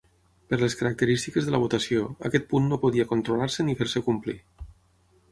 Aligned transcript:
Per 0.51 0.57
les 0.59 0.75
característiques 0.77 1.49
de 1.49 1.51
la 1.55 1.59
votació, 1.63 2.07
aquest 2.29 2.47
punt 2.53 2.65
no 2.71 2.79
podia 2.85 3.05
controlar-se 3.11 3.67
ni 3.67 3.75
fer-se 3.83 4.03
complir. 4.09 4.35